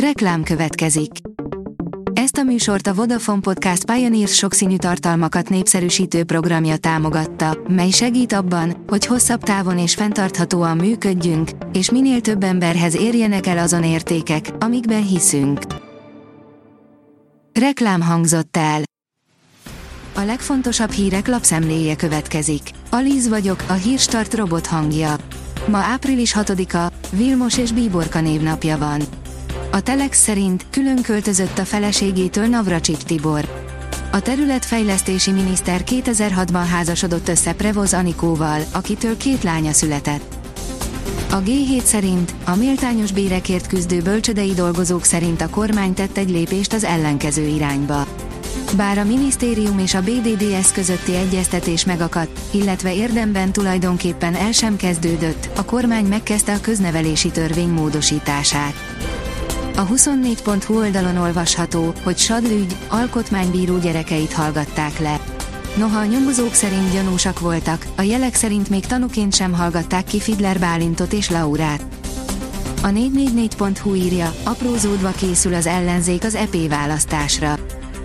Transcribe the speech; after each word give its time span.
Reklám 0.00 0.42
következik. 0.42 1.10
Ezt 2.12 2.36
a 2.36 2.42
műsort 2.42 2.86
a 2.86 2.94
Vodafone 2.94 3.40
Podcast 3.40 3.84
Pioneers 3.84 4.34
sokszínű 4.34 4.76
tartalmakat 4.76 5.48
népszerűsítő 5.48 6.24
programja 6.24 6.76
támogatta, 6.76 7.58
mely 7.68 7.90
segít 7.90 8.32
abban, 8.32 8.84
hogy 8.86 9.06
hosszabb 9.06 9.42
távon 9.42 9.78
és 9.78 9.94
fenntarthatóan 9.94 10.76
működjünk, 10.76 11.50
és 11.72 11.90
minél 11.90 12.20
több 12.20 12.42
emberhez 12.42 12.96
érjenek 12.96 13.46
el 13.46 13.58
azon 13.58 13.84
értékek, 13.84 14.50
amikben 14.58 15.06
hiszünk. 15.06 15.60
Reklám 17.52 18.00
hangzott 18.02 18.56
el. 18.56 18.82
A 20.14 20.20
legfontosabb 20.20 20.90
hírek 20.90 21.26
lapszemléje 21.26 21.96
következik. 21.96 22.62
Alíz 22.90 23.28
vagyok, 23.28 23.64
a 23.68 23.72
hírstart 23.72 24.34
robot 24.34 24.66
hangja. 24.66 25.16
Ma 25.68 25.78
április 25.78 26.34
6-a, 26.38 26.92
Vilmos 27.16 27.58
és 27.58 27.72
Bíborka 27.72 28.20
névnapja 28.20 28.78
van. 28.78 29.02
A 29.76 29.80
Telex 29.80 30.18
szerint 30.18 30.66
külön 30.70 31.02
költözött 31.02 31.58
a 31.58 31.64
feleségétől 31.64 32.46
Navracsik 32.46 32.96
Tibor. 32.96 33.64
A 34.12 34.20
területfejlesztési 34.20 35.30
miniszter 35.30 35.82
2006-ban 35.86 36.64
házasodott 36.70 37.28
össze 37.28 37.52
Prevoz 37.52 37.94
Anikóval, 37.94 38.60
akitől 38.72 39.16
két 39.16 39.42
lánya 39.42 39.72
született. 39.72 40.34
A 41.30 41.36
G7 41.36 41.82
szerint 41.82 42.34
a 42.44 42.54
méltányos 42.54 43.12
bérekért 43.12 43.66
küzdő 43.66 44.02
bölcsödei 44.02 44.54
dolgozók 44.54 45.04
szerint 45.04 45.40
a 45.40 45.48
kormány 45.48 45.94
tett 45.94 46.16
egy 46.16 46.30
lépést 46.30 46.72
az 46.72 46.84
ellenkező 46.84 47.46
irányba. 47.46 48.06
Bár 48.76 48.98
a 48.98 49.04
minisztérium 49.04 49.78
és 49.78 49.94
a 49.94 50.02
BDDS 50.02 50.72
közötti 50.72 51.14
egyeztetés 51.14 51.84
megakadt, 51.84 52.40
illetve 52.50 52.94
érdemben 52.94 53.52
tulajdonképpen 53.52 54.34
el 54.34 54.52
sem 54.52 54.76
kezdődött, 54.76 55.48
a 55.56 55.64
kormány 55.64 56.04
megkezdte 56.04 56.52
a 56.52 56.60
köznevelési 56.60 57.30
törvény 57.30 57.68
módosítását. 57.68 58.74
A 59.76 59.86
24.hu 59.86 60.76
oldalon 60.76 61.16
olvasható, 61.16 61.92
hogy 62.02 62.18
Sadlügy, 62.18 62.76
alkotmánybíró 62.88 63.78
gyerekeit 63.78 64.32
hallgatták 64.32 64.98
le. 64.98 65.20
Noha 65.76 65.98
a 65.98 66.04
nyomozók 66.04 66.54
szerint 66.54 66.92
gyanúsak 66.92 67.40
voltak, 67.40 67.86
a 67.96 68.02
jelek 68.02 68.34
szerint 68.34 68.68
még 68.68 68.86
tanuként 68.86 69.34
sem 69.34 69.52
hallgatták 69.52 70.04
ki 70.04 70.20
Fidler 70.20 70.58
Bálintot 70.58 71.12
és 71.12 71.30
Laurát. 71.30 71.82
A 72.82 72.88
444.hu 72.88 73.94
írja, 73.94 74.34
aprózódva 74.44 75.10
készül 75.10 75.54
az 75.54 75.66
ellenzék 75.66 76.24
az 76.24 76.34
EP 76.34 76.68
választásra. 76.68 77.58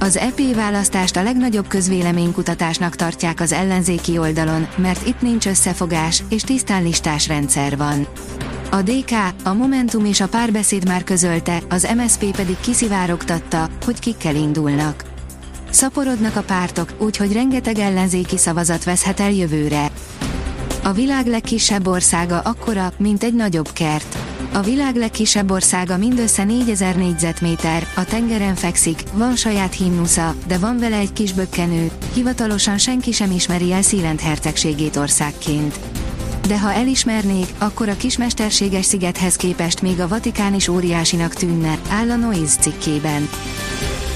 Az 0.00 0.16
EP 0.16 0.54
választást 0.54 1.16
a 1.16 1.22
legnagyobb 1.22 1.66
közvéleménykutatásnak 1.66 2.96
tartják 2.96 3.40
az 3.40 3.52
ellenzéki 3.52 4.18
oldalon, 4.18 4.66
mert 4.76 5.06
itt 5.06 5.20
nincs 5.20 5.46
összefogás, 5.46 6.22
és 6.28 6.42
tisztán 6.42 6.82
listás 6.82 7.28
rendszer 7.28 7.76
van. 7.76 8.06
A 8.74 8.82
DK, 8.82 9.12
a 9.44 9.52
Momentum 9.52 10.04
és 10.04 10.20
a 10.20 10.28
párbeszéd 10.28 10.88
már 10.88 11.04
közölte, 11.04 11.62
az 11.68 11.88
MSP 11.96 12.36
pedig 12.36 12.56
kiszivárogtatta, 12.60 13.68
hogy 13.84 13.98
kikkel 13.98 14.34
indulnak. 14.34 15.04
Szaporodnak 15.70 16.36
a 16.36 16.42
pártok, 16.42 16.92
úgyhogy 16.98 17.32
rengeteg 17.32 17.78
ellenzéki 17.78 18.38
szavazat 18.38 18.84
veszhet 18.84 19.20
el 19.20 19.30
jövőre. 19.30 19.90
A 20.82 20.92
világ 20.92 21.26
legkisebb 21.26 21.86
országa 21.86 22.40
akkora, 22.40 22.92
mint 22.96 23.22
egy 23.22 23.34
nagyobb 23.34 23.72
kert. 23.72 24.18
A 24.52 24.60
világ 24.60 24.96
legkisebb 24.96 25.50
országa 25.50 25.96
mindössze 25.96 26.44
4000 26.44 26.96
négyzetméter, 26.96 27.86
a 27.96 28.04
tengeren 28.04 28.54
fekszik, 28.54 29.02
van 29.12 29.36
saját 29.36 29.74
himnusza, 29.74 30.34
de 30.46 30.58
van 30.58 30.78
vele 30.78 30.96
egy 30.96 31.12
kis 31.12 31.32
bökkenő, 31.32 31.90
hivatalosan 32.14 32.78
senki 32.78 33.12
sem 33.12 33.30
ismeri 33.30 33.72
el 33.72 33.82
Szilent 33.82 34.20
hercegségét 34.20 34.96
országként 34.96 35.91
de 36.48 36.58
ha 36.58 36.72
elismernék, 36.72 37.46
akkor 37.58 37.88
a 37.88 37.96
kismesterséges 37.96 38.84
szigethez 38.84 39.36
képest 39.36 39.82
még 39.82 40.00
a 40.00 40.08
Vatikán 40.08 40.54
is 40.54 40.68
óriásinak 40.68 41.34
tűnne, 41.34 41.78
áll 41.88 42.10
a 42.10 42.16
Noise 42.16 42.56
cikkében. 42.60 43.28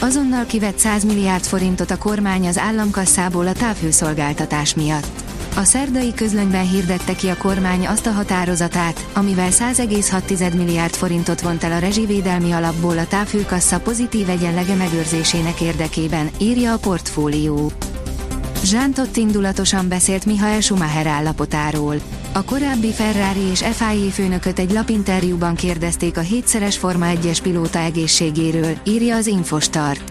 Azonnal 0.00 0.46
kivett 0.46 0.78
100 0.78 1.04
milliárd 1.04 1.44
forintot 1.44 1.90
a 1.90 1.98
kormány 1.98 2.46
az 2.46 2.58
államkasszából 2.58 3.46
a 3.46 3.52
távhőszolgáltatás 3.52 4.74
miatt. 4.74 5.22
A 5.56 5.64
szerdai 5.64 6.14
közlönyben 6.14 6.68
hirdette 6.68 7.14
ki 7.14 7.28
a 7.28 7.36
kormány 7.36 7.86
azt 7.86 8.06
a 8.06 8.10
határozatát, 8.10 9.06
amivel 9.12 9.50
100,6 9.50 10.56
milliárd 10.56 10.94
forintot 10.94 11.40
vont 11.40 11.64
el 11.64 11.72
a 11.72 11.78
rezsivédelmi 11.78 12.52
alapból 12.52 12.98
a 12.98 13.06
távhőkassa 13.06 13.80
pozitív 13.80 14.28
egyenlege 14.28 14.74
megőrzésének 14.74 15.60
érdekében, 15.60 16.30
írja 16.38 16.72
a 16.72 16.78
portfólió. 16.78 17.72
Zsántott 18.64 19.16
indulatosan 19.16 19.88
beszélt 19.88 20.26
Michael 20.26 20.60
Schumacher 20.60 21.06
állapotáról. 21.06 21.96
A 22.32 22.44
korábbi 22.44 22.92
Ferrari 22.92 23.40
és 23.40 23.58
FIA 23.58 24.10
főnököt 24.10 24.58
egy 24.58 24.70
lapinterjúban 24.70 25.54
kérdezték 25.54 26.16
a 26.16 26.20
hétszeres 26.20 26.78
Forma 26.78 27.06
1-es 27.08 27.38
pilóta 27.42 27.78
egészségéről, 27.78 28.76
írja 28.84 29.16
az 29.16 29.26
Infostart. 29.26 30.02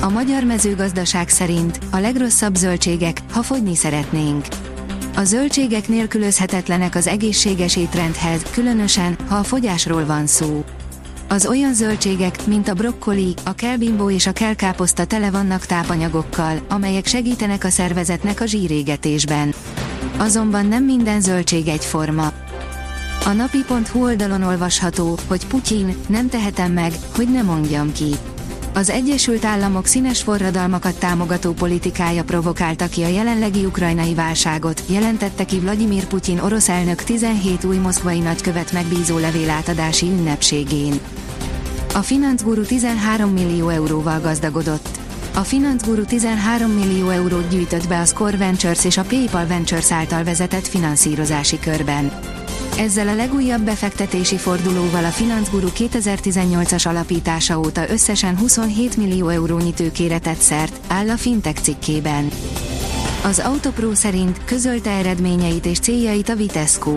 A 0.00 0.08
magyar 0.08 0.44
mezőgazdaság 0.44 1.28
szerint 1.28 1.78
a 1.90 1.98
legrosszabb 1.98 2.54
zöldségek, 2.54 3.18
ha 3.32 3.42
fogyni 3.42 3.74
szeretnénk. 3.74 4.46
A 5.16 5.24
zöldségek 5.24 5.88
nélkülözhetetlenek 5.88 6.94
az 6.94 7.06
egészséges 7.06 7.76
étrendhez, 7.76 8.42
különösen, 8.50 9.16
ha 9.28 9.36
a 9.36 9.42
fogyásról 9.42 10.06
van 10.06 10.26
szó. 10.26 10.64
Az 11.32 11.46
olyan 11.46 11.74
zöldségek, 11.74 12.46
mint 12.46 12.68
a 12.68 12.74
brokkoli, 12.74 13.34
a 13.44 13.54
kelbimbó 13.54 14.10
és 14.10 14.26
a 14.26 14.32
kelkáposzta 14.32 15.04
tele 15.04 15.30
vannak 15.30 15.66
tápanyagokkal, 15.66 16.58
amelyek 16.68 17.06
segítenek 17.06 17.64
a 17.64 17.68
szervezetnek 17.68 18.40
a 18.40 18.46
zsírégetésben. 18.46 19.54
Azonban 20.18 20.66
nem 20.66 20.84
minden 20.84 21.20
zöldség 21.20 21.68
egyforma. 21.68 22.32
A 23.24 23.32
napi.hu 23.32 24.02
oldalon 24.02 24.42
olvasható, 24.42 25.18
hogy 25.26 25.46
Putyin, 25.46 25.96
nem 26.08 26.28
tehetem 26.28 26.72
meg, 26.72 26.92
hogy 27.14 27.30
ne 27.30 27.42
mondjam 27.42 27.92
ki. 27.92 28.14
Az 28.74 28.90
Egyesült 28.90 29.44
Államok 29.44 29.86
színes 29.86 30.22
forradalmakat 30.22 30.98
támogató 30.98 31.52
politikája 31.52 32.24
provokálta 32.24 32.86
ki 32.86 33.02
a 33.02 33.08
jelenlegi 33.08 33.64
ukrajnai 33.64 34.14
válságot, 34.14 34.82
jelentette 34.86 35.44
ki 35.44 35.58
Vladimir 35.58 36.04
Putyin 36.04 36.38
orosz 36.38 36.68
elnök 36.68 37.02
17 37.02 37.64
új 37.64 37.76
moszkvai 37.76 38.18
nagykövet 38.18 38.72
megbízó 38.72 39.18
levél 39.18 39.50
átadási 39.50 40.06
ünnepségén. 40.06 41.00
A 41.94 41.98
Finanzguru 41.98 42.62
13 42.62 43.30
millió 43.30 43.68
euróval 43.68 44.20
gazdagodott. 44.20 44.88
A 45.34 45.40
Finanzguru 45.40 46.04
13 46.04 46.70
millió 46.70 47.08
eurót 47.08 47.48
gyűjtött 47.48 47.88
be 47.88 48.00
a 48.00 48.04
Score 48.04 48.36
Ventures 48.36 48.84
és 48.84 48.96
a 48.96 49.02
PayPal 49.02 49.46
Ventures 49.46 49.92
által 49.92 50.24
vezetett 50.24 50.66
finanszírozási 50.66 51.58
körben. 51.58 52.12
Ezzel 52.78 53.08
a 53.08 53.14
legújabb 53.14 53.62
befektetési 53.62 54.36
fordulóval 54.36 55.04
a 55.04 55.08
Finanzguru 55.08 55.68
2018-as 55.78 56.88
alapítása 56.88 57.58
óta 57.58 57.90
összesen 57.90 58.38
27 58.38 58.96
millió 58.96 59.28
eurónyi 59.28 59.72
tőkére 59.72 60.18
tett 60.18 60.40
szert, 60.40 60.80
áll 60.88 61.10
a 61.10 61.16
Fintech 61.16 61.62
cikkében. 61.62 62.28
Az 63.24 63.38
Autopro 63.38 63.94
szerint 63.94 64.44
közölte 64.44 64.90
eredményeit 64.90 65.66
és 65.66 65.78
céljait 65.78 66.28
a 66.28 66.34
Vitesco. 66.34 66.94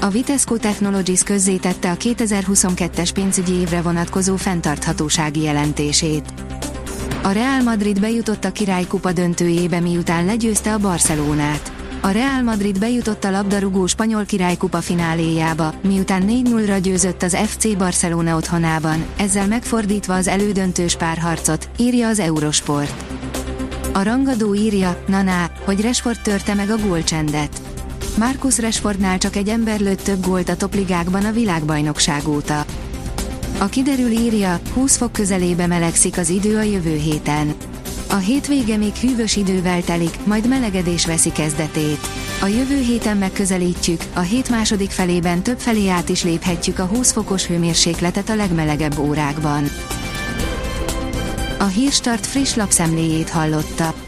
A 0.00 0.08
Vitesco 0.08 0.56
Technologies 0.56 1.22
közzétette 1.22 1.90
a 1.90 1.96
2022-es 1.96 3.10
pénzügyi 3.14 3.52
évre 3.52 3.80
vonatkozó 3.82 4.36
fenntarthatósági 4.36 5.42
jelentését. 5.42 6.32
A 7.22 7.30
Real 7.30 7.62
Madrid 7.62 8.00
bejutott 8.00 8.44
a 8.44 8.52
királykupa 8.52 9.12
döntőjébe 9.12 9.80
miután 9.80 10.24
legyőzte 10.24 10.72
a 10.72 10.78
Barcelonát. 10.78 11.77
A 12.00 12.08
Real 12.08 12.42
Madrid 12.42 12.78
bejutott 12.78 13.24
a 13.24 13.30
labdarúgó 13.30 13.86
spanyol 13.86 14.24
királykupa 14.24 14.80
fináléjába, 14.80 15.74
miután 15.82 16.24
4-0-ra 16.26 16.78
győzött 16.82 17.22
az 17.22 17.36
FC 17.46 17.76
Barcelona 17.76 18.36
otthonában, 18.36 19.06
ezzel 19.16 19.46
megfordítva 19.46 20.14
az 20.14 20.28
elődöntős 20.28 20.96
párharcot, 20.96 21.68
írja 21.78 22.08
az 22.08 22.18
Eurosport. 22.18 23.04
A 23.92 24.02
rangadó 24.02 24.54
írja, 24.54 25.02
naná, 25.06 25.50
hogy 25.64 25.80
Resford 25.80 26.20
törte 26.22 26.54
meg 26.54 26.70
a 26.70 26.78
gólcsendet. 26.78 27.60
Marcus 28.18 28.58
Rashfordnál 28.58 29.18
csak 29.18 29.36
egy 29.36 29.48
ember 29.48 29.80
lőtt 29.80 30.00
több 30.00 30.26
gólt 30.26 30.48
a 30.48 30.56
topligákban 30.56 31.24
a 31.24 31.32
világbajnokság 31.32 32.28
óta. 32.28 32.64
A 33.58 33.66
kiderül 33.66 34.10
írja, 34.10 34.60
20 34.74 34.96
fok 34.96 35.12
közelébe 35.12 35.66
melegszik 35.66 36.18
az 36.18 36.28
idő 36.28 36.56
a 36.56 36.62
jövő 36.62 36.96
héten. 36.96 37.54
Hétvége 38.18 38.76
még 38.76 38.94
hűvös 38.94 39.36
idővel 39.36 39.82
telik, 39.82 40.18
majd 40.24 40.48
melegedés 40.48 41.06
veszi 41.06 41.32
kezdetét. 41.32 42.06
A 42.40 42.46
jövő 42.46 42.80
héten 42.80 43.16
megközelítjük, 43.16 44.00
a 44.14 44.20
hét 44.20 44.48
második 44.48 44.90
felében 44.90 45.42
több 45.42 45.58
felé 45.58 45.88
át 45.88 46.08
is 46.08 46.24
léphetjük 46.24 46.78
a 46.78 46.84
20 46.84 47.12
fokos 47.12 47.46
hőmérsékletet 47.46 48.28
a 48.28 48.34
legmelegebb 48.34 48.98
órákban. 48.98 49.64
A 51.58 51.64
Hírstart 51.64 52.26
friss 52.26 52.54
lapszemléjét 52.54 53.30
hallotta. 53.30 54.07